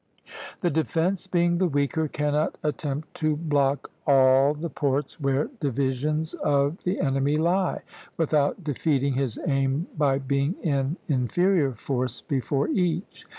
The 0.61 0.71
defence, 0.71 1.27
being 1.27 1.59
the 1.59 1.67
weaker, 1.67 2.07
cannot 2.07 2.55
attempt 2.63 3.13
to 3.17 3.35
block 3.35 3.91
all 4.07 4.55
the 4.55 4.67
ports 4.71 5.19
where 5.19 5.51
divisions 5.59 6.33
of 6.33 6.81
the 6.83 6.99
enemy 6.99 7.37
lie, 7.37 7.83
without 8.17 8.63
defeating 8.63 9.13
his 9.13 9.39
aim 9.45 9.85
by 9.95 10.17
being 10.17 10.55
in 10.63 10.97
inferior 11.07 11.73
force 11.73 12.19
before 12.21 12.67
each. 12.69 13.27